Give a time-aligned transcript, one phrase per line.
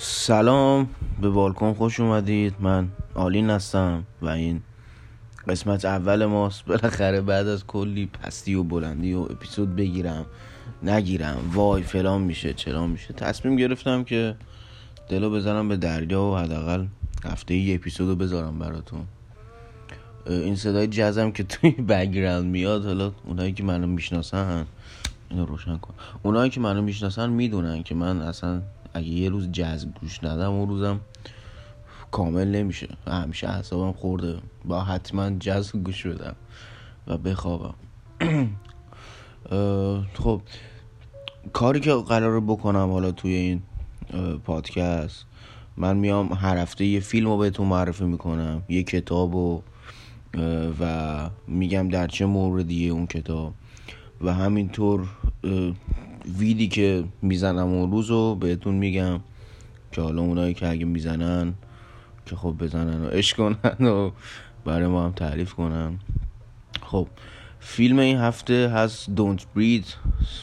[0.00, 0.88] سلام
[1.20, 2.54] به بالکن خوش اومدید.
[2.60, 4.62] من آلین هستم و این
[5.48, 6.64] قسمت اول ماست.
[6.64, 10.26] بالاخره بعد از کلی پستی و بلندی و اپیزود بگیرم
[10.82, 11.36] نگیرم.
[11.52, 13.14] وای فلان میشه چرا میشه.
[13.14, 14.36] تصمیم گرفتم که
[15.08, 16.86] دلو بزنم به دریا و حداقل
[17.24, 19.04] هفته یه اپیزودو بذارم براتون.
[20.26, 24.66] این صدای جزم که توی بگراند میاد حالا اونایی که منو می‌شناسن
[25.30, 25.94] اینو روشن کن.
[26.22, 28.62] اونایی که منو می‌شناسن می‌دونن که من اصلا
[28.98, 31.00] اگه یه روز جذب گوش ندم اون روزم
[32.10, 32.88] کامل نمیشه.
[33.06, 34.38] همیشه اعصابم خورده.
[34.64, 36.36] با حتما جذب گوش بدم
[37.06, 37.74] و بخوابم.
[40.22, 40.42] خب
[41.52, 43.62] کاری که قرار بکنم حالا توی این
[44.44, 45.24] پادکست
[45.76, 49.62] من میام هر هفته یه فیلم رو بهتون معرفی می‌کنم یه کتاب و
[50.80, 53.54] و میگم در چه موردیه اون کتاب.
[54.20, 55.08] و همینطور
[56.38, 59.20] ویدی که می‌زنم اون روز رو بهتون میگم
[59.92, 61.54] که حالا اونایی که اگه می‌زنن
[62.26, 64.10] که خب بزنن و عشق کنن و
[64.64, 65.98] برای ما هم تعریف کنن.
[66.82, 67.08] خب
[67.60, 69.88] فیلم این هفته هست Don't Breathe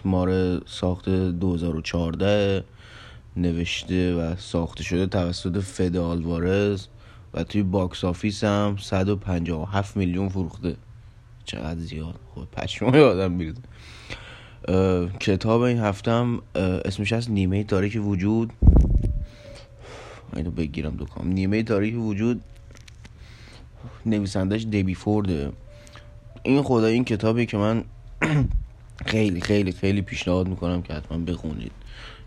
[0.06, 2.64] ماره ساخت 2014
[3.38, 6.88] نوشته و ساخته شده توسط فد آلوارز
[7.34, 10.76] و توی box office هم 157 میلیون فروخته.
[11.46, 13.62] چقدر زیاد؟ خب پشمای آدم میریزه
[15.20, 18.54] کتاب این هفته هم اسمش هست نیمه تاریک وجود.
[20.36, 22.42] اینو بگیرم دکام نیمه تاریک وجود.
[24.06, 25.52] نویسندش دبی فورده
[26.44, 27.84] این خدا این کتابی که من
[29.06, 31.72] خیلی خیلی خیلی پیشنهاد می‌کنم که حتما بخونید.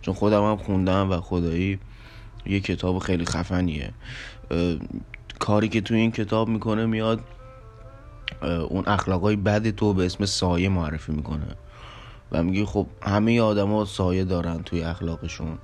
[0.02, 1.78] چون خودم هم خوندم و خدایی
[2.46, 3.90] یه کتاب خیلی خفنیه.
[5.38, 7.20] کاری که توی این کتاب می‌کنه میاد
[8.68, 11.46] اون اخلاقای بد تو به اسم سایه معرفی می‌کنه.
[12.32, 15.58] و میگه خب همه آدما سایه دارن توی اخلاقشون.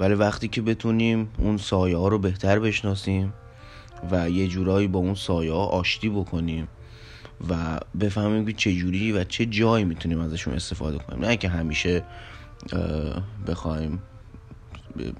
[0.00, 3.32] ولی وقتی که بتونیم اون سایه ها رو بهتر بشناسیم
[4.10, 6.68] و یه جورایی با اون سایه ها آشتی بکنیم
[7.50, 11.24] و بفهمیم که چه جوری و چه جایی می‌تونیم ازشون استفاده کنیم.
[11.24, 12.04] نه که همیشه
[13.46, 14.02] بخوایم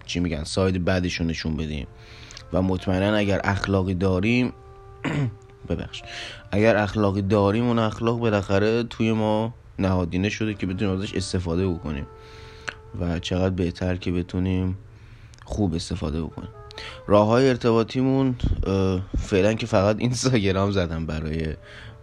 [0.06, 1.86] چی میگن ساید بعدشون نشون بدیم.
[2.52, 4.52] و مطمئنا اگر اخلاقی داریم
[5.68, 6.02] ببخش
[6.50, 12.06] اگر اخلاقی داریم اون اخلاق بالاخره توی ما نهادینه شده که بتونیم ازش استفاده بکنیم
[13.00, 14.78] و چقدر بهتر که بتونیم
[15.44, 16.48] خوب استفاده بکنیم.
[17.06, 18.36] راه های ارتباطیمون
[19.18, 21.54] فعلا که فقط اینستاگرام زدم برای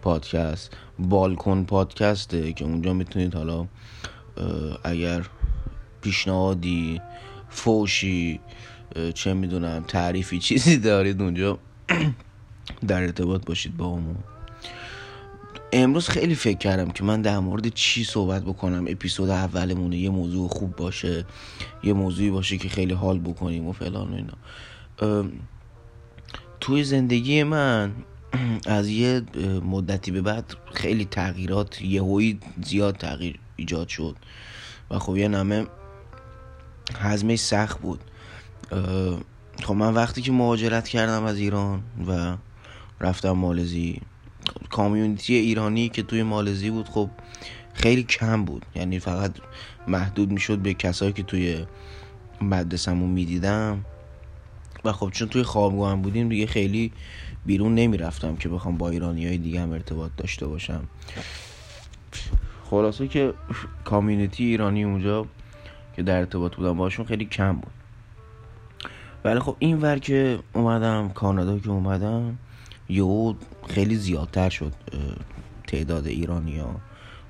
[0.02, 3.66] پادکست بالکن پادکسته که اونجا می‌تونید حالا
[4.84, 5.26] اگر
[6.00, 7.00] پیشنهادی
[7.48, 8.40] فوشی
[9.14, 11.58] چه می‌دونم تعریفی چیزی دارید اونجا
[12.88, 14.16] در ارتباط باشید با همون
[15.76, 18.84] امروز خیلی فکر کردم که من در مورد چی صحبت بکنم.
[18.88, 21.24] اپیزود اولمونه یه موضوع خوب باشه
[21.82, 25.28] یه موضوعی باشه که خیلی حال بکنیم و فلان و اینا.
[26.60, 27.92] توی زندگی من
[28.66, 29.22] از یه
[29.64, 34.16] مدتی به بعد خیلی تغییرات یهویی زیاد تغییر ایجاد شد
[34.90, 35.66] و خب یه نمه
[37.00, 38.00] حزمه سخت بود.
[39.62, 42.36] خب من وقتی که مهاجرت کردم از ایران و
[43.00, 44.00] رفتم مالزی
[44.70, 47.10] کامیونیتی ایرانی که توی مالزی بود خب
[47.74, 48.66] خیلی کم بود.
[48.74, 49.32] یعنی فقط
[49.88, 51.66] محدود می‌شد به کسایی که توی
[52.40, 53.84] مدرسمون می‌دیدم.
[54.84, 56.92] و خب چون توی خوابگاه هم بودیم دیگه خیلی
[57.46, 60.84] بیرون نمی‌رفتم که بخوام با ایرانی های دیگه هم ارتباط داشته باشم.
[62.70, 63.34] خلاصه که
[63.84, 65.26] کامیونیتی ایرانی اونجا
[65.96, 67.72] که در ارتباط بودم باشون خیلی کم بود.
[69.24, 72.38] ولی خب این ور که اومدم کانادا که اومدم
[72.88, 73.34] یهو
[73.68, 74.72] خیلی زیادتر شد
[75.66, 76.80] تعداد ایرانی ها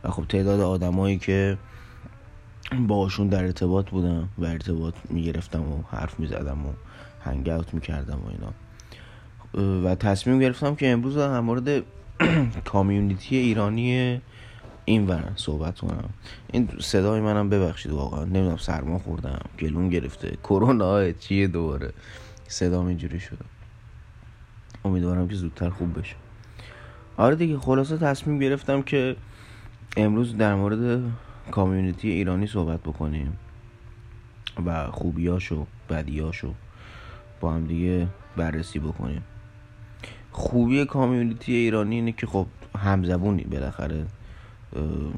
[0.05, 1.59] و خب تعداد آدمایی که
[2.89, 6.73] باشون در ارتباط بودم و ارتباط می‌گرفتم و حرف می‌زدم و
[7.25, 8.53] هنگ اوت می‌کردم و اینا.
[9.85, 11.83] و تصمیم گرفتم که امروز در مورد
[12.65, 14.21] کامیونیتی ایرانی
[14.85, 16.11] این ور صحبت کنم.
[16.53, 21.93] این صدای منم ببخشید واقعا نمی‌دونم سرما خوردم گلون گرفته کرونا چیه دوباره؟
[22.49, 23.45] صدام اینجوری شده
[24.85, 26.17] امیدوارم که زودتر خوب بشه.
[27.17, 29.17] آره دیگه خلاصه تصمیم گرفتم که
[29.97, 31.03] امروز در مورد
[31.51, 33.39] کامیونیتی ایرانی صحبت بکنیم
[34.67, 36.55] و خوبیاشو بدیاشو
[37.41, 39.23] با هم دیگه بررسی بکنیم.
[40.33, 42.47] خوبی کامیونیتی ایرانی اینه که خب
[42.79, 44.07] همزبونی بالاخره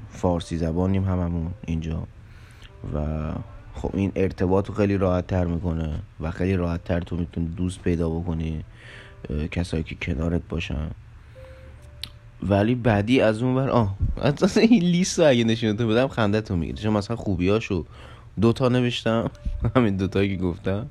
[0.09, 2.03] فارسی زبانیم هممون اینجا
[2.95, 3.33] و
[3.75, 8.11] خب این ارتباط خیلی راحت تر می‌کنه و خیلی راحت تر تو می‌تونی دوست پیدا
[8.11, 8.65] بکنی.
[9.50, 10.90] کسایی که کنارت باشن.
[12.43, 16.56] ولی بعدی از اون بر آه اصلا این لیست رو اگه نشونتون بدم خنده تو
[16.56, 16.78] می‌گیره.
[16.78, 17.84] چون مثلا خوبیاشو
[18.40, 19.31] دوتا نوشتم
[19.76, 20.87] همین دوتایی که گفتم.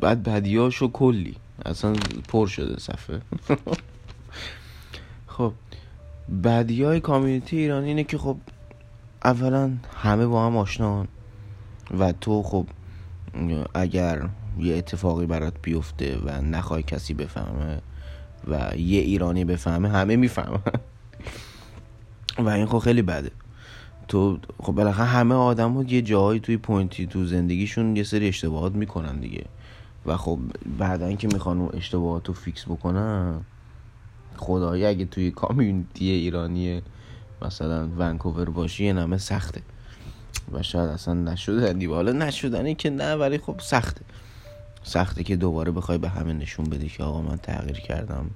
[0.00, 1.36] بعد بدیاشو کلی.
[1.66, 1.92] اصلا
[2.28, 3.20] پر شده صفحه.
[5.36, 5.52] خب
[6.44, 8.36] بدی های کامیونیتی ایرانی اینه که خب
[9.24, 11.08] اولا همه با هم آشنان.
[11.98, 12.66] و تو خب
[13.74, 17.80] اگر یه اتفاقی برات بیفته و نخوای کسی بفهمه
[18.48, 20.60] و یه ایرانی بفهمه همه می‌فهمن.
[22.38, 23.30] و این خب خیلی بده.
[24.08, 28.28] تو خب بالاخره همه آدم ها یه جایی توی point ی تو زندگیشون یه سری
[28.28, 29.44] اشتباهات می‌کنن دیگه.
[30.06, 30.38] و خب
[30.78, 33.40] بعدا که می‌خوان اون اشتباهات رو fix بکنن
[34.36, 36.82] خدایی اگه توی community ایرانی
[37.42, 39.62] مثلا ونکوور باشی یه نمه سخته.
[40.52, 41.84] و شاید اصلا نشدنی.
[41.84, 44.00] حالا نشدنی که نه ولی خب سخته.
[44.86, 48.30] سخته که دوباره بخوای به همه نشون بدی که آقا من تغییر کردم.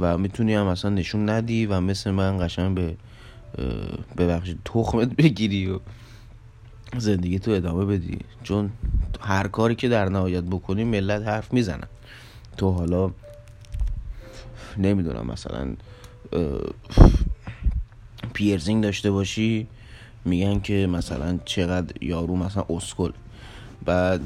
[0.00, 2.96] و می‌تونی هم اصلا نشون ندی و مثل من قشنگ به
[4.16, 5.78] ببخشید تخمت بگیری و
[6.98, 8.18] زندگی تو ادامه بدی.
[8.42, 8.70] چون
[9.20, 11.88] هر کاری که در نهایت بکنی ملت حرف می‌زنن
[12.56, 13.10] تو حالا
[14.78, 15.76] نمی‌دونم مثلا
[18.32, 19.66] پیرزینگ داشته باشی
[20.24, 23.12] میگن که مثلا چقدر یارو مثلا اسکل.
[23.84, 24.20] بعد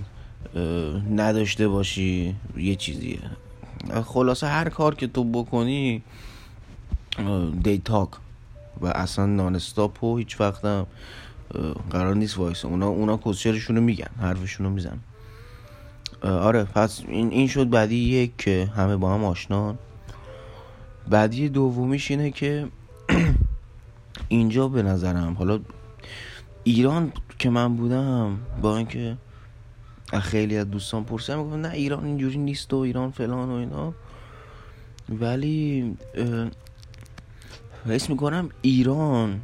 [1.10, 3.18] نداشته باشی یه چیزیه.
[4.04, 6.02] خلاصه هر کار که تو بکنی
[7.62, 8.08] they talk.
[8.80, 10.86] و اصلا non-stop و هیچ وقتم
[11.90, 14.98] قرار نیست وایسه اونا اونا کسچرشونو میگن حرفشونو میزنن
[16.22, 19.78] آره پس این, این شد بعدی یک که همه با هم آشنان.
[21.08, 22.68] بعدی دومیش اینه که
[24.28, 25.60] اینجا به نظرم حالا
[26.64, 29.16] ایران که من بودم با اینکه
[30.12, 33.94] خیلی از دوستان پرسیدم می‌گفتن نه ایران اینجوری نیست و ایران فلان و اینا.
[35.08, 35.96] ولی
[37.86, 39.40] حس می‌کنم ایران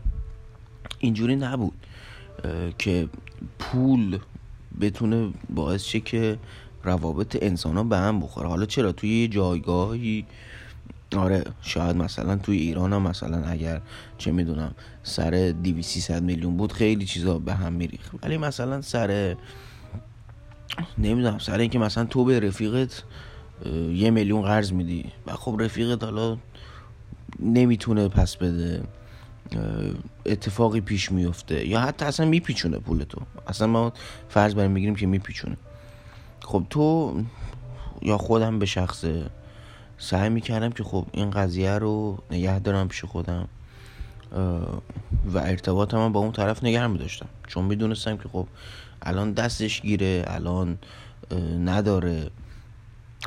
[0.99, 1.87] اینجوری نبود
[2.79, 3.09] که
[3.59, 4.19] پول
[4.81, 6.39] بتونه باعث شه که
[6.85, 8.49] روابط انسان ها به هم بخوره.
[8.49, 10.27] حالا چرا؟ توی یه جایگاهی
[11.17, 13.81] آره شاید مثلا توی ایران هم مثلا اگر
[14.19, 19.37] چه می‌دونم سر دیوی سی میلیون بود خیلی چیزا به هم میریخ ولی مثلا سر
[20.99, 23.03] نمی‌دونم سر اینکه مثلا تو به رفیقت
[23.93, 25.05] یه میلیون قرض میدی.
[25.27, 26.37] و خب رفیقت حالا
[27.41, 28.83] نمی‌تونه پس بده
[30.27, 33.93] اتفاقی پیش میفته یا حتی اصلا میپیچونه پول تو اصلا ما
[34.29, 35.57] فرض بریم می‌گیریم که میپیچونه.
[36.41, 37.17] خب تو
[38.03, 39.27] یا خودم به شخصه
[39.99, 43.49] سعی می‌کردم که خب این قضیه رو نگه دارم پیش خودم
[45.33, 47.29] و ارتباطم با اون طرف نگه میداشتم.
[47.47, 48.47] چون می‌دونستم که خب
[49.03, 50.79] الان دستش گیره الان
[51.65, 52.31] نداره.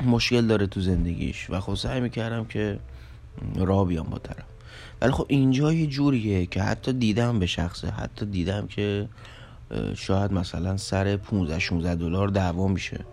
[0.04, 1.50] مشکل داره تو زندگیش.
[1.50, 2.78] و خب سعی می‌کردم که
[3.56, 4.44] را بیام با طرف
[5.00, 7.90] ولی خب اینجا یه جوریه که حتی دیدم به شخصه.
[7.90, 9.08] حتی دیدم که
[9.94, 13.04] شاید مثلا سر 15 16 دلار دعوا میشه.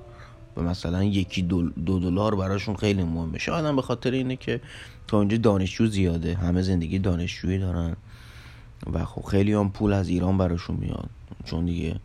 [0.57, 1.69] و مثلا یکی دو,
[1.99, 3.37] دلار براشون خیلی مهمه.
[3.37, 4.61] شاید هم به خاطر اینه که
[5.07, 6.35] تا اینجا دانشجو زیاده.
[6.35, 7.95] همه زندگی دانشجویی دارن.
[8.93, 11.09] و خب خیلی هم پول از ایران براشون میاد
[11.45, 11.95] چون دیگه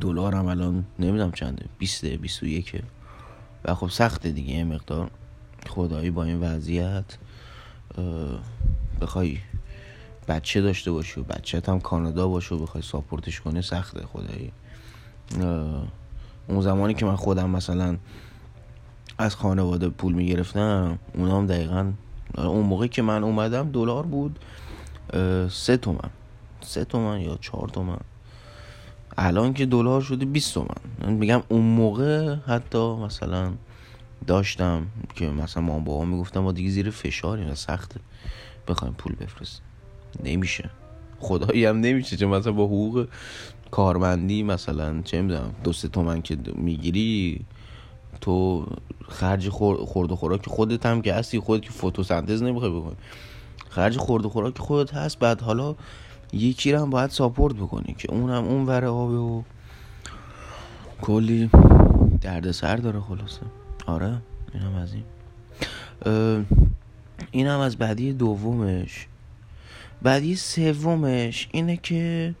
[0.00, 2.82] دلار هم الان نمی‌دونم چنده 20 21
[3.64, 5.10] و خب سخته دیگه یه مقدار
[5.68, 7.04] خدایی با این وضعیت
[9.00, 9.38] بخوای
[10.28, 14.52] بچه داشته باشی و بچه هم کانادا باشه و بخوای ساپورتش کنی سخته خدایی.
[16.48, 17.96] اون زمانی که من خودم مثلا
[19.18, 21.92] از خانواده پول می‌گرفتم اونا هم دقیقا
[22.38, 24.38] اون موقع که من اومدم دلار بود
[25.50, 26.10] سه تومن
[26.60, 27.98] سه تومن یا چهار تومن.
[29.20, 31.12] الان که دلار شده 20 تومن.
[31.12, 33.52] میگم اون موقع حتی مثلا
[34.26, 38.00] داشتم که مثلا ما بابا می‌گفتم ما دیگه زیر فشاری و سخته.
[38.68, 39.62] بخوایم پول بفرستیم.
[40.24, 40.70] نمیشه.
[41.20, 42.16] خدایی هم نمیشه.
[42.16, 43.08] چون مثلا با حقوق
[43.70, 47.44] کارمندی مثلا چه می‌دونم دو سه تومن که می‌گیری
[48.20, 48.66] تو
[49.08, 52.96] خرج خورد و خوراک خودت هم که هستی خودت که فتوسنتز نمی‌خوای بکنی.
[53.68, 55.74] خرج خورد و خوراک خودت هست بعد حالا
[56.32, 59.42] یکی هم باید ساپورت بکنی که اونم اون ور آبه و
[61.00, 61.50] کلی
[62.20, 63.40] درد سر داره خلاصه.
[63.86, 64.16] آره
[64.54, 65.04] این هم از این.
[67.30, 69.06] این هم از بعدی دومش.
[70.02, 72.34] بعدی سومش اینه که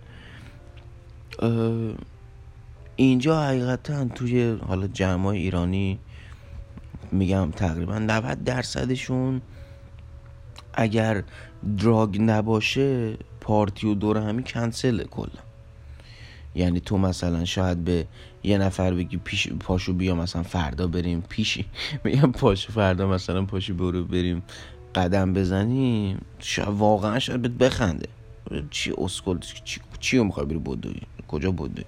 [2.96, 5.98] اینجا حقیقتا توی حالا جمع ایرانی
[7.12, 9.42] میگم تقریبا 90 درصدشون
[10.74, 11.22] اگر
[11.78, 13.16] دراگ نباشه
[13.48, 15.40] پارتی و دور همی کنسله کلا.
[16.54, 18.06] یعنی تو مثلا شاید به
[18.42, 21.64] یه نفر بگی پیش پاشو بیا مثلا فردا بریم پیشی
[22.04, 24.42] میگم پاشو فردا مثلا پاشو برو بریم
[24.94, 26.20] قدم بزنیم.
[26.38, 28.08] شاید واقعا شاید بهت بخنده.
[28.70, 31.84] چی اسکل چی, چی می‌خوای بری بودوی؟ کجا بودوی؟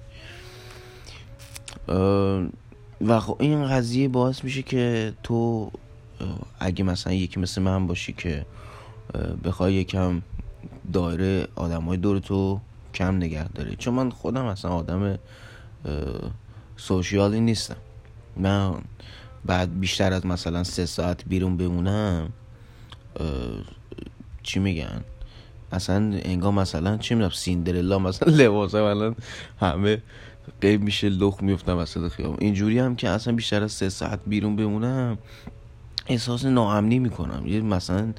[3.01, 5.71] و خب این قضیه باعث میشه که تو
[6.61, 8.47] اگه مثلا یکی مثل من باشی که
[9.45, 10.23] بخوای یکم
[10.93, 12.61] دایره آدم های دور تو
[12.95, 13.77] کم نگه داری.
[13.77, 15.19] چون من خودم اصلا آدم
[16.77, 17.77] سوشیالی نیستم.
[18.37, 18.75] من
[19.45, 22.29] بعد بیشتر از مثلا سه ساعت بیرون بمونم
[24.43, 25.05] چی میگن؟
[25.73, 29.17] اصلا انگار مثلا چی می‌دونم سیندرلا مثلا لباسه الان
[29.61, 30.03] همه
[30.61, 34.57] قیب میشه لخ میفتم وسط خیام اینجوری هم که اصلا بیشتر از سه ساعت بیرون
[34.57, 35.19] بمونم
[36.07, 37.47] احساس ناامنی می‌کنم.
[37.47, 38.13] یه مثلا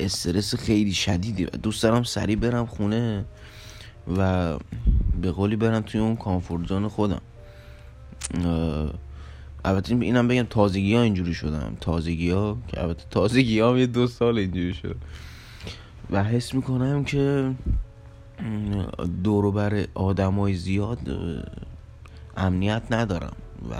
[0.00, 1.44] استرس خیلی شدیدی.
[1.44, 3.24] دوست دارم سریع برم خونه
[4.16, 4.58] و
[5.22, 7.20] به قولی برم توی اون کامفورت زون خودم.
[9.64, 11.76] البته اینم بگم تازگی ها اینجوری شدم.
[11.80, 14.96] تازگی ها که البته تازگی ها یه دو سال اینجوری شد.
[16.10, 17.54] و حس می‌کنم که
[19.54, 20.98] بر آدم های زیاد
[22.36, 23.36] امنیت ندارم.
[23.70, 23.74] و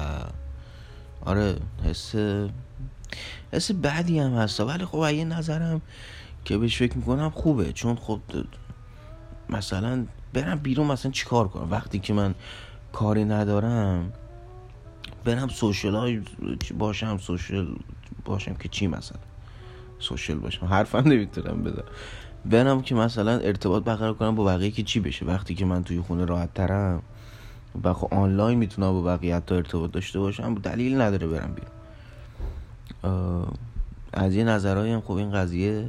[1.24, 2.14] آره حس
[3.52, 5.80] حس بعدی هم هست ولی خب یه نظرم
[6.44, 7.72] که بهش فکر می‌کنم خوبه.
[7.72, 8.20] چون خب
[9.48, 12.34] مثلا برم بیرون مثلا چیکار کنم؟ وقتی که من
[12.92, 14.12] کاری ندارم
[15.24, 16.22] برم social های
[16.78, 17.66] باشم social
[18.24, 19.18] باشم که چی مثلا؟
[19.98, 20.66] social باشم.
[20.66, 21.84] حرفم نمی‌تونم بزنم.
[22.44, 26.00] برم که مثلا ارتباط برقرار کنم با بقیه که چی بشه؟ وقتی که من توی
[26.00, 27.02] خونه راحت ترم
[27.84, 31.79] و خب آنلاین می‌تونم با بقیه حتی ارتباط داشته باشم دلیل نداره برم بیرون.
[34.12, 35.88] از یه نظرهایی هم خب این قضیه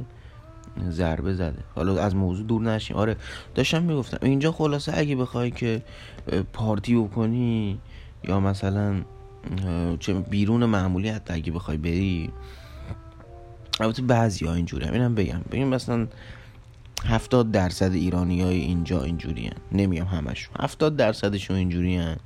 [0.90, 3.16] ضربه زده حالا از موضوع دور نشیم آره
[3.54, 5.82] داشتم می‌گفتم اینجا خلاصه اگه بخوای که
[6.52, 7.78] پارتی بکنی
[8.24, 9.02] یا مثلا
[10.00, 12.30] چه بیرون معمولی حتی اگه بخوای بری
[13.80, 16.06] البته بعضی ها اینجوری هم اینم بگم بگیم مثلا
[17.04, 19.56] هفتاد درصد ایرانی های اینجا اینجوری هن.
[19.72, 22.16] نمیم همشون هفتاد درصدشون اینجوری هن.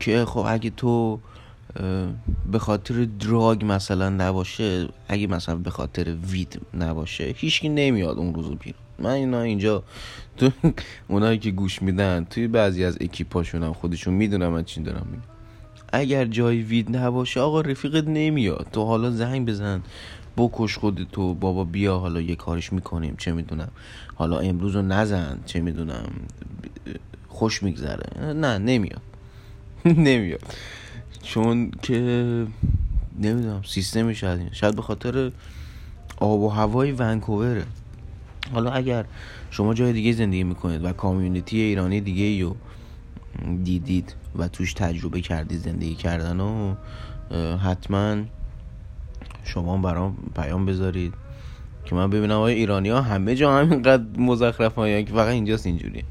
[0.00, 1.20] که خب اگه تو
[2.52, 8.54] به خاطر دراگ مثلا نباشه اگه مثلا به خاطر وید نباشه هیچکی نمیاد اون روزو
[8.54, 8.80] بیرون.
[8.98, 9.82] من اینا اینجا
[10.36, 10.50] تو
[11.08, 15.22] اونایی که گوش میدن توی بعضی از اکیپاشون هم خودشون می‌دونم من چی دارم میگم.
[15.92, 18.66] اگر جای وید نباشه آقا رفیقت نمیاد.
[18.72, 19.82] تو حالا زنگ بزن
[20.36, 23.68] بکش خودتو بابا بیا حالا یه کارش می‌کنیم چه می‌دونم.
[24.14, 26.12] حالا امروز رو نزن چه می‌دونم.
[27.28, 28.32] خوش میگذره.
[28.32, 29.02] نه نمیاد.
[29.84, 30.40] نمیاد.
[31.22, 31.96] چون که
[33.20, 35.32] نمی‌دونم سیستمی شاید شاید به خاطر
[36.16, 37.64] آب و هوای ونکووره.
[38.52, 39.04] حالا اگر
[39.50, 42.56] شما جای دیگه زندگی می‌کنید و کامیونیتی ایرانی دیگه رو
[43.64, 46.74] دیدید و توش تجربه کردید زندگی کردن و
[47.56, 48.16] حتما
[49.44, 51.14] شما برام پیام بذارید
[51.84, 56.04] که من ببینم آیا ایرانی ها همه جا همینقدر مزخرف ها که فقط اینجاست اینجوری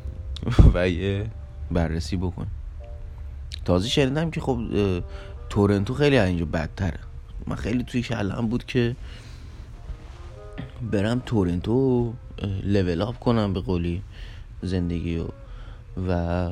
[0.74, 1.26] و یه
[1.70, 2.46] بررسی بکن.
[3.64, 4.58] تازه شنیدم که خب
[5.50, 6.98] تورنتو خیلی از اینجا بدتره.
[7.46, 8.96] من خیلی توی کلم بود که
[10.92, 12.12] برم تورنتو
[12.64, 14.02] level up کنم به قولی
[14.62, 15.26] زندگی و
[16.08, 16.50] و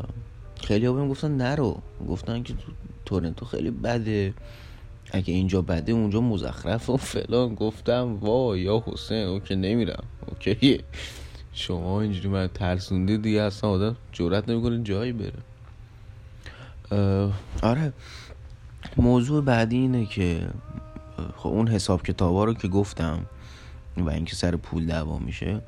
[0.61, 1.81] خیلی ها بهم گفتن نرو.
[2.09, 2.55] گفتن که
[3.07, 4.35] تورنتو خیلی بده.
[5.11, 7.55] اگه اینجا بده اونجا مزخرف و فلان.
[7.55, 10.05] گفتم وا یا حسین okay نمیرم.
[10.29, 10.81] okay.
[11.53, 15.33] شما اینجوری من ترسونده دیگه اصلا آدم جورت نمی‌کنه جایی بره.
[17.63, 17.93] آره.
[18.97, 20.49] موضوع بعدی اینه که
[21.37, 23.27] خب اون حساب کتابا رو که گفتم
[23.97, 25.61] و اینکه سر پول دعوا میشه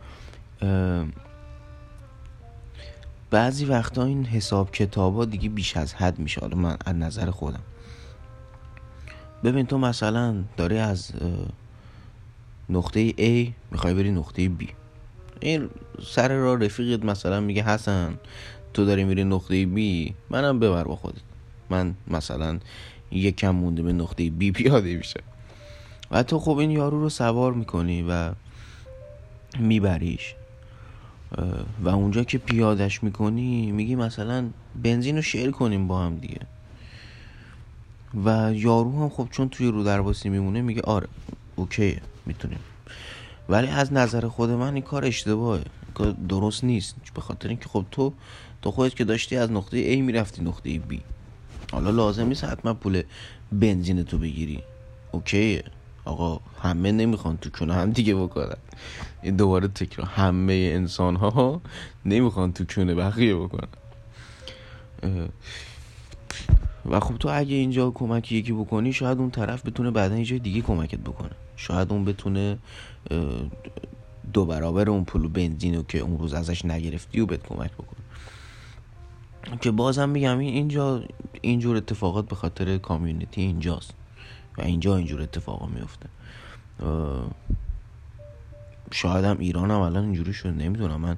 [3.31, 6.41] بعضی وقتا این حساب کتابا دیگه بیش از حد میشه.
[6.41, 7.63] حالا من از نظر خودم.
[9.45, 11.13] ببین تو مثلا داری از
[12.69, 14.65] نقطه A می‌خوای بری نقطه B.
[15.41, 15.71] این
[16.07, 18.19] سر را رفیقت مثلا میگه حسن
[18.75, 21.21] تو داری میری نقطه B منم ببر با خودت.
[21.71, 22.59] من مثلا
[23.11, 25.21] یکم مونده به نقطه بی پیاده میشه
[26.11, 28.33] و تو خب این یارو رو سوار می‌کنی و
[29.59, 30.35] میبریش.
[31.85, 34.49] و اونجا که پیادش می‌کنی میگی مثلا
[34.83, 36.41] بنزین رو شیر کنیم با هم دیگه.
[38.25, 41.09] و یارو هم خب چون توی رو درواسی میمونه میگه آره
[41.57, 42.59] اوکیه می‌تونیم.
[43.49, 45.63] ولی از نظر خود من این کار اشتباهه.
[46.29, 46.97] درست نیست.
[47.15, 48.13] به خاطر اینکه خب تو
[48.63, 50.95] تو خودت که داشتی از نقطه A می‌رفتی نقطه B.
[51.73, 53.03] حالا لازم نیست حتما پول
[53.53, 54.63] بنزین تو بگیری.
[55.13, 55.65] اوکیه.
[56.05, 58.57] آقا همه نمی‌خوان تو کنه هم دیگه بکنن.
[59.23, 60.09] این دوباره تکرار.
[60.09, 61.61] همه انسان ها
[62.05, 63.69] نمی‌خوان تو کنه بقیه بکنن.
[66.91, 70.61] و خب تو اگه اینجا کمک یکی بکنی شاید اون طرف بتونه بعدا جای دیگه
[70.61, 71.31] کمکت بکنه.
[71.57, 72.59] شاید اون بتونه
[74.33, 78.01] دو برابر اون پول بنزین رو که اون روز ازش نگرفتی و بهت کمک بکنه
[79.61, 81.03] که بازم میگم این اینجا
[81.41, 83.95] اینجور اتفاقات به خاطر کامیونیتی اینجاست.
[84.59, 86.09] و اینجا اینجور اتفاقا میفته.
[88.93, 91.01] شاید هم ایران هم الان اینجوری شده نمی‌دونم.
[91.01, 91.17] من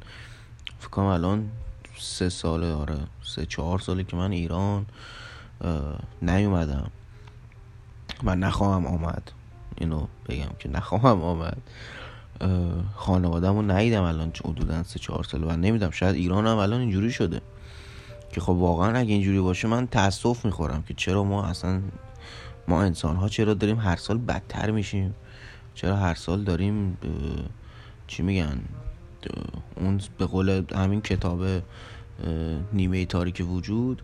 [0.78, 1.50] فکر کنم الان
[1.98, 4.86] سه ساله آره سه چهار ساله که من ایران
[6.22, 6.90] نیومدم.
[8.24, 9.32] و نخواهم آمد.
[9.78, 11.62] اینو بگم که نخواهم آمد.
[12.94, 17.10] خانوادم رو ندیدم الان حدودا سه چهار ساله و نمیدم شاید ایران هم الان اینجوری
[17.12, 17.40] شده
[18.32, 21.80] که خب واقعا اگه اینجوری باشه من تاسف می‌خورم که چرا ما اصلا
[22.68, 25.14] ما انسان ها چرا داریم هر سال بدتر میشیم؟
[25.74, 26.98] چرا هر سال داریم
[28.06, 28.60] چی میگن؟
[29.76, 31.44] اون به قول همین کتاب
[32.72, 34.02] نیمه تاریک وجود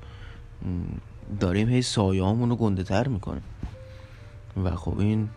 [1.41, 3.43] داریم هی سایه رو گنده تر می‌کنیم.
[4.65, 5.29] و خب این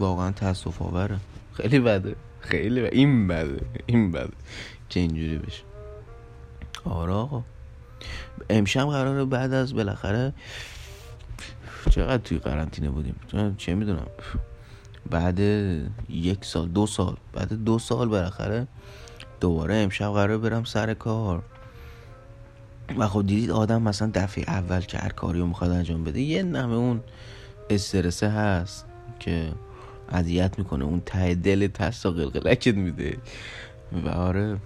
[0.00, 1.18] واقعا تاسف آوره
[1.52, 2.16] خیلی بده.
[2.44, 2.96] خیلی بده.
[2.96, 4.32] این بده این بده.
[4.88, 5.62] که اینجوری بشه؟
[6.84, 7.42] آره آقا.
[8.50, 10.32] امشب قراره بعد از بالاخره
[11.90, 13.16] چقدر توی قرنطینه بودیم؟
[13.58, 14.06] چه می‌دونم؟
[15.10, 15.40] بعد
[16.08, 17.16] یک سال دو سال.
[17.32, 18.66] بعد دو سال بالاخره
[19.40, 21.42] دوباره امشب قرار برم سر کار.
[22.98, 26.42] و خب دیدید آدم مثلا دفعه اول که هر کاری رو می‌خواد انجام بده یه
[26.42, 27.00] نمه اون
[27.70, 28.86] استرسه هست
[29.20, 29.52] که
[30.08, 33.18] اذیت می‌کنه اون ته دل تست قلقلکت میده.
[34.04, 34.56] و آره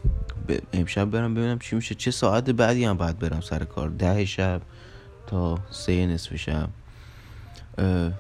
[0.73, 1.95] امشب برم ببینم چی میشه.
[1.95, 4.61] چه ساعت بعدی هم باید برم سر کار؟ ده شب
[5.27, 6.69] تا سه نصف شب.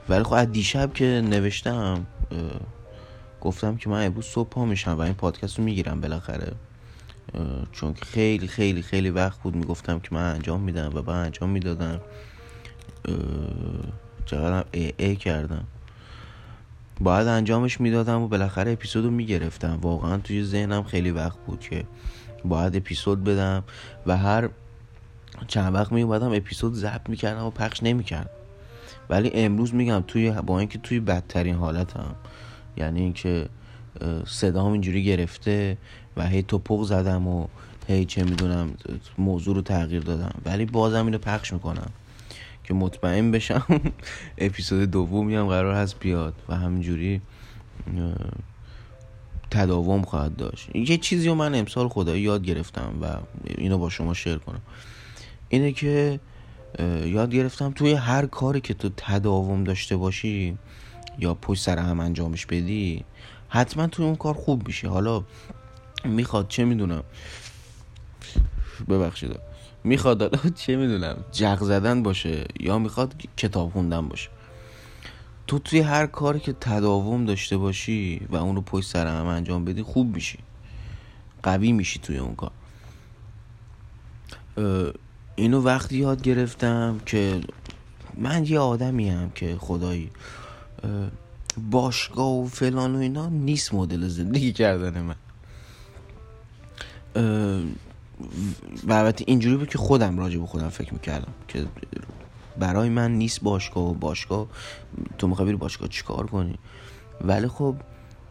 [0.08, 2.06] ولی خب از دیشب که نوشتم
[3.40, 6.52] گفتم که من امروز صبح پا میشم و این پادکست رو می‌گیرم بالاخره.
[7.72, 12.00] چون خیلی خیلی خیلی وقت بود می‌گفتم که من انجام میدم و من انجام می‌دادم.
[14.26, 15.64] چقدرم ای ای کردم.
[17.00, 19.78] باید انجامش می‌دادم و بالاخره اپیزود رو می‌گرفتم.
[19.82, 21.84] واقعا توی ذهنم خیلی وقت بود که
[22.44, 23.64] باید اپیزود بدم
[24.06, 24.48] و هر
[25.46, 28.30] چند وقت میومدم اپیزود ضبط می‌کردم و پخش نمی‌کردم.
[29.10, 32.14] ولی امروز میگم توی با اینکه توی بدترین حالتم
[32.76, 33.48] یعنی اینکه
[34.26, 35.78] صدام اینجوری گرفته
[36.16, 37.46] و هی توپق زدم و
[37.88, 38.74] هی چه می‌دونم
[39.18, 40.34] موضوع رو تغییر دادم.
[40.44, 41.90] ولی بازم اینو پخش می‌کنم.
[42.68, 43.80] که مطمئن بشم.
[44.38, 47.20] اپیزود دومی هم قرار هست بیاد و همینجوری
[49.50, 50.76] تداوم خواهد داشت.
[50.76, 53.06] یه چیزی رو من امسال خدایی یاد گرفتم و
[53.58, 54.60] اینو با شما شیر کنم.
[55.48, 56.20] اینه که
[57.04, 60.58] یاد گرفتم توی هر کاری که تو تداوم داشته باشی
[61.18, 63.04] یا پشت سر هم انجامش بدی
[63.48, 64.86] حتما توی اون کار خوب میشی.
[64.86, 65.24] حالا
[66.04, 67.02] می‌خواد چه می‌دونم
[68.84, 69.36] ببخشید.
[69.84, 74.28] می‌خواد حالا چه می‌دونم جغ زدن باشه یا می‌خواد کتاب خوندن باشه.
[75.46, 79.64] تو توی هر کاری که تداوم داشته باشی و اون رو پشت سر هم انجام
[79.64, 80.38] بدی خوب میشی.
[81.42, 82.50] قوی میشی توی اون کار.
[85.36, 87.40] اینو وقتی یاد گرفتم که
[88.16, 90.10] من یه آدمی هم که خدایی
[91.70, 95.16] باشگاه و فلان و اینا نیست مدل زندگی کردن من.
[98.84, 101.66] و البته اینجوری بود که خودم راجع به خودم فکر می‌کردم که
[102.58, 104.46] برای من نیست باشگاه و باشگاه
[105.18, 106.58] تو می‌خوای بری باشگاه چیکار کنی؟
[107.20, 107.76] ولی خب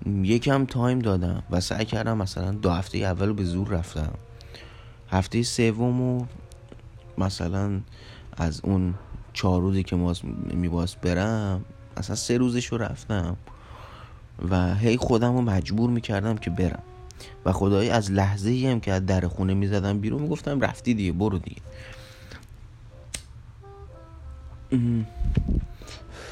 [0.06, 4.14] یکم تایم دادم و سعی کردم مثلا دو هفته اول به زور رفتم.
[5.12, 6.28] هفته سوم
[7.18, 7.82] مثلا
[8.38, 8.94] از اون
[9.34, 10.14] چهار روزی که ما
[10.54, 11.66] میباس برم
[11.98, 13.38] اصلا سه روزش رو رفتم
[14.50, 16.84] و هی خودم رو مجبور می‌کردم که برم.
[17.46, 21.12] و خدایی از لحظه ای هم که از در خونه می‌زدم بیرون می‌گفتم رفتی دیگه
[21.12, 21.62] برو دیگه.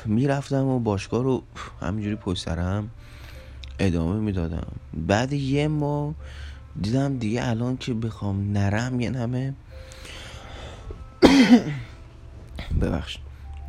[0.05, 1.43] می‌رفتم و باشگاه رو
[1.81, 2.89] همینجوری پشت سرم
[3.79, 4.67] ادامه می‌دادم.
[5.07, 6.13] بعد یه ماه
[6.81, 9.53] دیدم دیگه الان که بخوام نرم یه نمه.
[12.81, 13.17] ببخش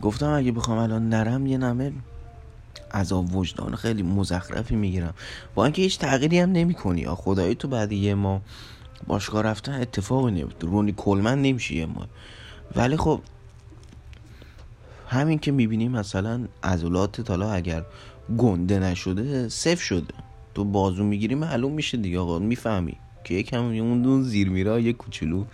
[0.03, 1.93] گفتم اگه بخوام الان نرم یه نمه
[2.97, 5.15] عذاب وجدان خیلی مزخرفی می‌گیرم.
[5.55, 8.43] با اینکه هیچ تغییری هم نمی کنی یا خدایی تو بعد یه ما
[9.07, 12.07] باشگاه رفتن اتفاقی نمیفته رونی کلمن نمیشه یه ما
[12.77, 13.21] ولی خب
[15.09, 17.85] همین که می‌بینی مثلا عضلات تالا اگر
[18.39, 20.15] گنده نشده صف شده.
[20.55, 22.19] تو بازو می‌گیری معلوم میشه دیگه.
[22.19, 25.45] آقا می‌فهمی که یکم اون دون زیر میرا یه کوچولو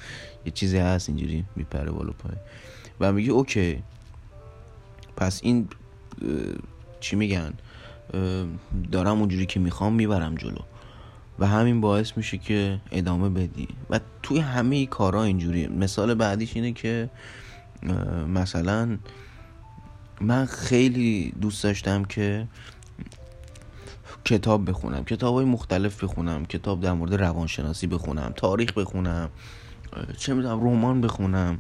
[0.47, 2.37] یه چیزی هست اینجوری میپره بالا پای
[3.01, 3.83] و میگه اوکی.
[5.17, 5.69] پس این
[7.03, 7.53] چی میگن؟
[8.93, 10.59] دارم اونجوری که می‌خوام می‌برم جلو.
[11.39, 13.69] و همین باعث میشه که ادامه بدی.
[13.91, 15.67] و توی همه کارا اینجوری.
[15.67, 17.11] مثال بعدیش اینه که
[18.29, 18.99] مثلا
[20.21, 22.49] من خیلی دوست داشتم که
[24.25, 25.05] کتاب بخونم.
[25.05, 26.45] کتاب های مختلف بخونم.
[26.45, 28.33] کتاب در مورد روانشناسی بخونم.
[28.37, 29.29] تاریخ بخونم.
[30.19, 31.59] چه می‌دونم رمان بخونم.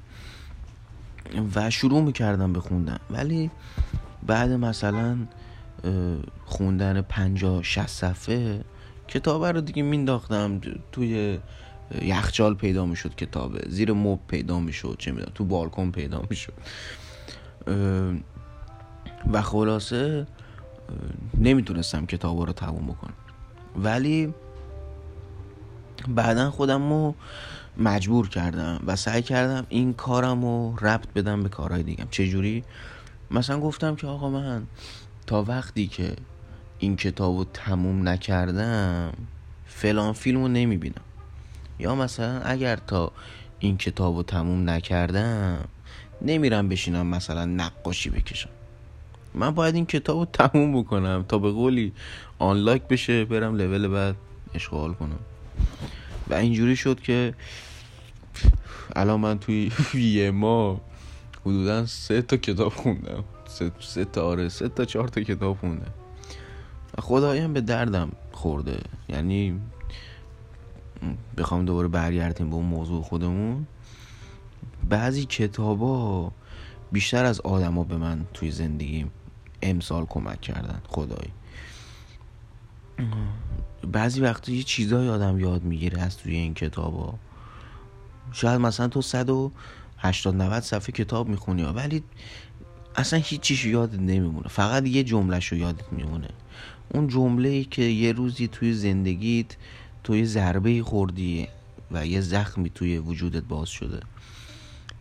[1.54, 3.50] و شروع می‌کردم بخوندم ولی
[4.26, 5.16] بعد مثلا
[6.44, 8.64] خوندن پنجاه شست صفحه
[9.08, 10.60] کتاب رو دیگه مینداختم.
[10.92, 11.38] توی
[12.02, 16.52] یخچال پیدا می‌شد کتابه زیر مب پیدا می‌شد چه می‌دونم تو بالکن پیدا می‌شد.
[19.32, 20.26] و خلاصه
[21.38, 23.14] نمی‌تونستم کتاب رو تموم بکنم.
[23.76, 24.34] ولی
[26.08, 27.14] بعدا خودم رو
[27.76, 32.06] مجبور کردم و سعی کردم این کارم رو ربط بدم به کارهای دیگم.
[32.10, 32.64] چجوری؟
[33.32, 34.66] مثلا گفتم که آقا من
[35.26, 36.16] تا وقتی که
[36.78, 39.12] این کتاب رو تموم نکردم
[39.66, 41.02] فلان فیلم رو نمی‌بینم.
[41.78, 43.12] یا مثلا اگر تا
[43.58, 45.64] این کتاب رو تموم نکردم
[46.22, 48.50] نمیرم بشینم مثلا نقاشی بکشم.
[49.34, 51.92] من باید این کتاب رو تموم بکنم تا به قولی
[52.38, 54.16] آنلاک بشه برم لول بعد
[54.54, 55.18] اشغال کنم.
[56.30, 57.34] و اینجوری شد که
[58.96, 59.70] الان من توی
[60.16, 60.80] یه ما
[61.46, 63.24] حدودا سه تا کتاب خوندم.
[63.48, 65.92] سه, سه تا آره سه تا چهار تا کتاب خوندم.
[66.98, 68.80] خدایم به دردم خورده.
[69.08, 69.60] یعنی
[71.36, 73.66] بخوام دوباره برگردیم به اون موضوع خودمون.
[74.88, 76.32] بعضی کتابا
[76.92, 79.06] بیشتر از آدما به من توی زندگی
[79.62, 80.80] امسال کمک کردن.
[80.88, 81.32] خدایی
[83.92, 87.14] بعضی وقتا یه چیزایی آدم یاد می‌گیره از توی این کتابا.
[88.32, 89.02] شاید مثلا تو
[90.02, 92.02] 180 90 صفحه کتاب می‌خونی ولی
[92.96, 94.48] اصلا هیچیش یادت نمیمونه.
[94.48, 96.28] فقط یه جملهش رو یادت میمونه.
[96.94, 99.56] اون جمله ای که یه روزی توی زندگیت
[100.04, 101.48] توی ضربه خوردی
[101.90, 104.00] و یه زخمی توی وجودت باز شده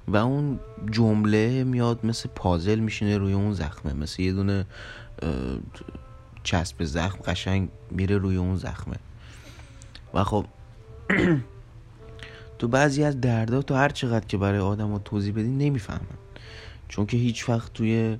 [0.07, 0.59] و اون
[0.91, 3.93] جمله میاد مثل پازل میشینه روی اون زخمه.
[3.93, 4.65] مثل یه دونه
[6.43, 8.95] چسب زخم قشنگ میره روی اون زخمه.
[10.13, 10.45] و خب
[12.61, 16.17] تو بعضی از دردا تو هر چقدر که برای آدم توضیح بدی نمی‌فهمن.
[16.87, 18.17] چون که هیچ وقت توی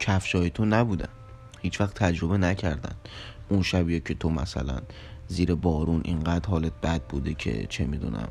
[0.00, 1.08] کفشای تو نبودن.
[1.62, 2.94] هیچ وقت تجربه نکردن.
[3.48, 4.78] اون شبیه که تو مثلا
[5.28, 8.28] زیر بارون اینقدر حالت بد بوده که چه می‌دونم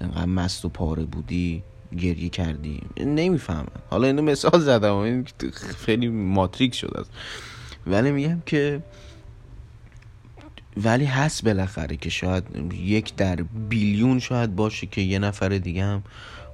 [0.00, 1.62] اینقدر مست و پاره بودی
[1.98, 2.80] گریه کردی.
[2.96, 3.66] نمی‌فهمن.
[3.90, 4.94] حالا اینو مثال زدم.
[4.94, 5.26] این
[5.76, 7.10] خیلی ماتریک شده است.
[7.86, 8.82] ولی میگم که
[10.76, 13.36] ولی هست بالاخره که شاید یک در
[13.68, 16.02] بیلیون شاید باشه که یه نفر دیگه هم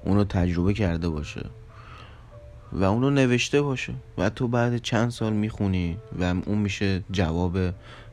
[0.05, 1.47] اونو تجربه کرده باشه
[2.73, 7.59] و اونو نوشته باشه و تو بعد چند سال می‌خونی و اون میشه جواب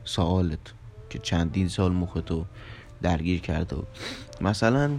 [0.04, 0.58] سوالت
[1.10, 2.44] که چندین سال مخ تو
[3.02, 3.76] درگیر کرده
[4.40, 4.90] مثلا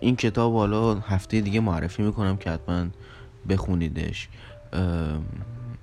[0.00, 2.86] این کتاب حالا هفته دیگه معرفی می‌کنم که حتما
[3.48, 4.28] بخونیدش.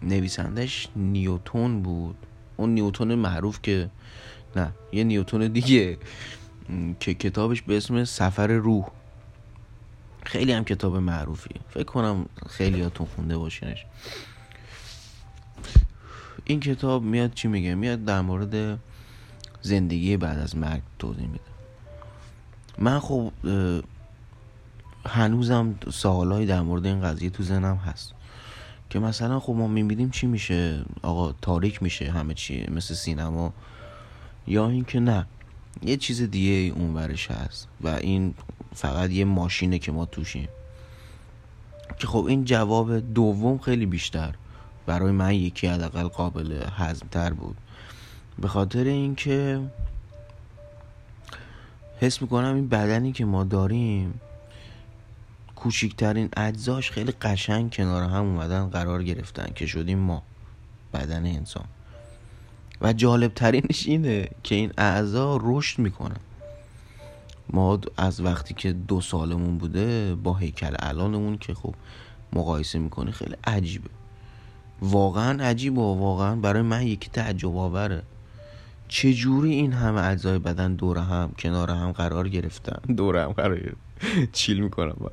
[0.03, 2.15] نویسندش نیوتون بود.
[2.57, 3.89] اون نیوتون معروف که
[4.55, 5.97] نه یه نیوتون دیگه
[6.99, 8.87] که کتابش به اسم سفر روح.
[10.23, 11.55] خیلی هم کتاب معروفی.
[11.69, 13.85] فکر کنم خیلی هاتون خونده باشینش.
[16.45, 18.79] این کتاب میاد چی میگه؟ میاد در مورد
[19.61, 21.43] زندگی بعد از مرگ توضیح میده.
[22.77, 23.31] من خب
[25.05, 28.13] هنوزم سوالایی در مورد این قضیه تو ذهنم هست.
[28.89, 33.53] که مثلا خب ما می‌بینیم چی میشه؟ آقا تاریک میشه همه چی مثل سینما.
[34.47, 35.25] یا اینکه نه
[35.83, 38.33] یه چیز دیگه اون ورش هست و این
[38.75, 40.47] فقط یه ماشینه که ما توشیم.
[41.99, 44.35] که خب این جواب دوم خیلی بیشتر
[44.85, 46.59] برای من یکی حداقل قابل
[47.11, 47.57] تر بود.
[48.39, 49.59] به خاطر اینکه
[51.99, 54.21] حس می‌کنم این بدنی که ما داریم
[55.57, 60.23] کوچکترین اجزاش خیلی قشنگ کنار هم اومدن قرار گرفتن که شدیم ما
[60.93, 61.65] بدن انسان.
[62.81, 66.19] و جالب ترینش اینه که این اعضا رشد می‌کنن.
[67.49, 71.75] ما از وقتی که دو سالمون بوده با هیکل الانمون که خب
[72.33, 73.89] مقایسه می‌کنه خیلی عجیبه.
[74.81, 78.03] واقعا عجیبه واقعا برای من یکی تعجب آوره
[78.87, 83.86] چجوری این همه اجزای بدن دور هم کنار هم قرار گرفتن؟ دور هم قرار گرفتن.
[84.33, 84.95] چیل می‌کنم.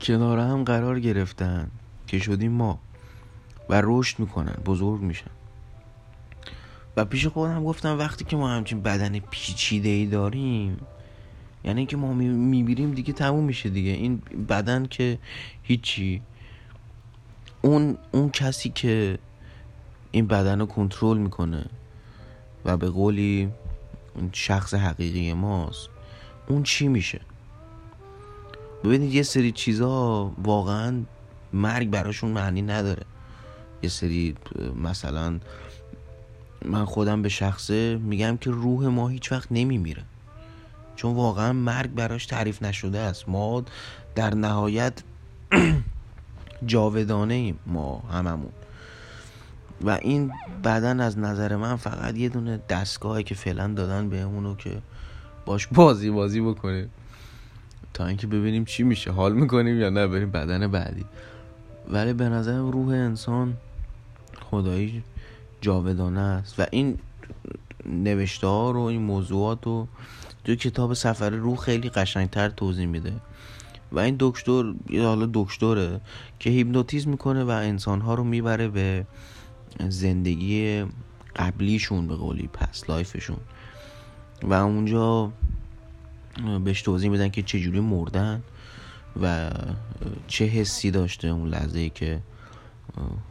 [0.00, 1.70] کنار هم قرار گرفتن
[2.06, 2.78] که شدیم ما
[3.68, 5.30] و رشد می‌کنن بزرگ میشن.
[6.96, 10.80] و پیش خودم گفتم وقتی که ما همچین بدن پیچیده ای داریم
[11.64, 13.90] یعنی که ما میبیریم دیگه تموم میشه دیگه.
[13.90, 15.18] این بدن که
[15.62, 16.22] هیچی
[17.62, 19.18] اون اون کسی که
[20.10, 21.66] این بدن رو کنترل می‌کنه
[22.64, 23.48] و به قولی
[24.32, 25.88] شخص حقیقی ماست
[26.48, 27.20] اون چی میشه؟
[28.84, 31.02] ببینید یه سری چیزا واقعا
[31.52, 33.02] مرگ براشون معنی نداره.
[33.82, 34.34] یه سری
[34.82, 35.38] مثلا
[36.64, 40.02] من خودم به شخصه میگم که روح ما هیچ وقت نمیمیره.
[40.96, 43.28] چون واقعا مرگ براش تعریف نشده است.
[43.28, 43.64] ما
[44.14, 45.02] در نهایت
[46.66, 48.52] جاودانه ایم ما هممون.
[49.84, 50.32] و این
[50.64, 54.82] بدن از نظر من فقط یه دونه دستگاهی که فعلا دادن بهمونو که
[55.46, 56.90] باش بازی بازی بکنیم.
[57.94, 59.10] تا اینکه ببینیم چی میشه.
[59.10, 61.04] حال می‌کنیم یا نه بریم بدن بعدی.
[61.90, 63.56] ولی به نظر روح انسان
[64.50, 65.02] خدایی
[65.60, 66.60] جاودانه است.
[66.60, 66.98] و این
[67.86, 69.88] نوشته ها رو این موضوعات رو
[70.44, 73.12] تو کتاب سفر روح خیلی قشنگتر توضیح میده.
[73.92, 76.00] و این دکتر حالا دکتره
[76.38, 79.06] که هیپنوتیزم می‌کنه و انسانها رو می‌بره به
[79.88, 80.84] زندگی
[81.36, 83.36] قبلیشون به قولی پس لایفشون
[84.42, 85.32] و اونجا
[86.64, 88.42] بهش توضیح میدن که چجوری مردن
[89.22, 89.50] و
[90.26, 92.20] چه حسی داشته اون لحظه که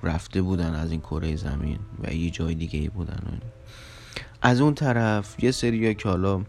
[0.04, 3.42] رفته بودن از این کره زمین و یه جای دیگه ای بودن.
[4.42, 6.42] از اون طرف یه سری که حالا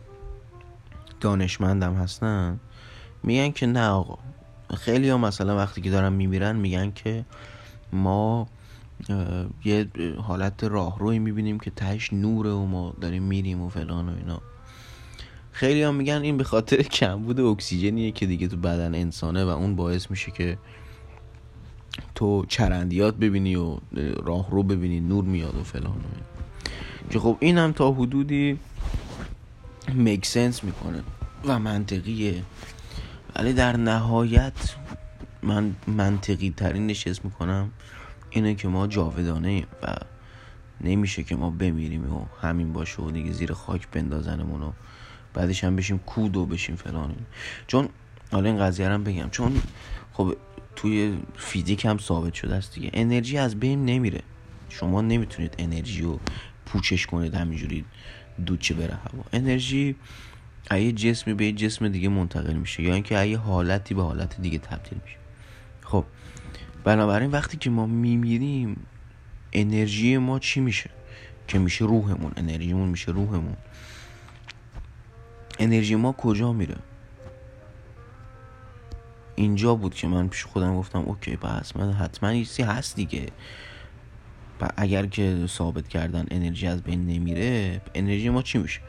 [1.21, 2.61] دانشمندم هستن
[3.23, 4.19] میگن که نه آقا
[4.77, 7.25] خیلی ها مثلا وقتی که دارن میمیرن میگن که
[7.93, 8.49] ما
[9.65, 9.89] یه
[10.23, 14.41] حالت راهروی می‌بینیم که تهش نوره و ما داریم میریم و فلان و اینا.
[15.59, 19.77] خیلی هم میگن این به خاطر کمبود اکسیژنیه که دیگه تو بدن انسانه و اون
[19.77, 20.59] باعث میشه که
[22.15, 23.77] تو چرندیات ببینی و
[24.23, 26.01] راه رو ببینی نور میاد و فلان
[27.11, 28.59] که خب این هم تا حدودی
[29.95, 31.03] میک سنس می‌کنه
[31.45, 32.43] و منطقیه.
[33.37, 34.75] ولی در نهایت
[35.43, 37.71] من منطقی ترین نشست می‌کنم
[38.31, 39.97] اینه که ما جاودانه و
[40.81, 44.73] نمیشه که ما بمیریم و همین باشه و دیگه زیر خاک بندازنمون و
[45.35, 47.15] بعدش هم بشیم کود و بشیم فلان
[47.67, 47.89] چون
[48.33, 49.31] حالا این قضیه هم بگم.
[49.31, 49.63] چون
[50.13, 50.37] خب
[50.77, 52.91] توی فیزیک هم ثابت شده است دیگه.
[52.93, 54.21] انرژی از بین نمیره.
[54.69, 56.21] شما نمی‌تونید انرژی رو
[56.67, 57.85] پوچش کنید همینجوری
[58.47, 59.25] دود شه بره هوا.
[59.33, 59.97] انرژی
[60.71, 62.83] یه جسمی به جسم دیگه منتقل میشه.
[62.83, 65.17] یا اینکه یه حالتی به حالت دیگه تبدیل میشه.
[65.83, 66.05] خب
[66.85, 68.87] بنابراین وقتی که ما میمیریم
[69.53, 70.91] انرژی ما چی میشه؟
[71.49, 72.33] که میشه روحمون.
[72.37, 73.57] انرژیمون میشه روحمون.
[75.59, 76.77] انرژی ما کجا میره؟
[79.35, 83.27] اینجا بود که من پیش خودم گفتم okay پس من حتما ایسی هست دیگه.
[84.61, 88.81] و اگر که ثابت کردن انرژی از بین نمیره انرژی ما چی میشه؟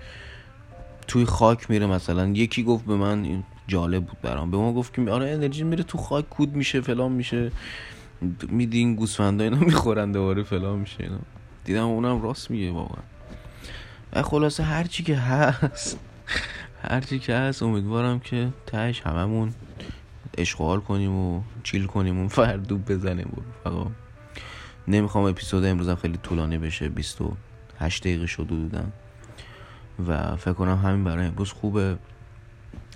[1.08, 2.28] توی خاک میره مثلا.
[2.28, 4.52] یکی گفت به من جالب بود برام.
[4.52, 7.52] به ما گفت که آره انرژی میره تو خاک کود میشه فلان میشه.
[8.48, 11.20] میدین گوسفندا اینا می‌خورن دوباره فلان میشه اینا.
[11.66, 13.04] دیدم اونم راست میگه واقعا.
[14.14, 16.00] و خلاصه هرچی که هست
[16.82, 19.54] هرچی که هست امیدوارم که تهش هممون
[20.38, 23.44] اشغال کنیم و چیل کنیم و فردوب بزنیم.
[23.64, 23.88] فقط
[24.88, 26.90] نمی‌خوام اپیزود امروزم خیلی طولانی بشه.
[26.90, 28.92] 28 دقیقه شده بودم.
[30.08, 31.98] و فکر کنم همین برای امروز خوبه.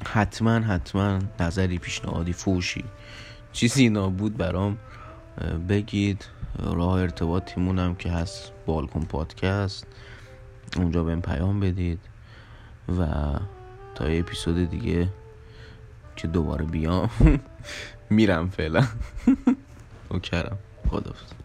[0.05, 2.83] حتما حتما نظری پیشنهادی فوشی
[3.51, 4.77] چیزی نابود برام.
[5.69, 6.25] بگید.
[6.63, 9.87] راه ارتباطیمونم که هست بالکن پادکست.
[10.77, 11.99] اونجا بهم پیام بدید.
[12.99, 13.05] و
[13.95, 15.07] تا یه اپیزود دیگه
[16.15, 17.09] که دوباره بیام.
[18.09, 18.87] میرم فعلا.
[20.09, 20.57] اوکرم.
[20.89, 21.42] خدافز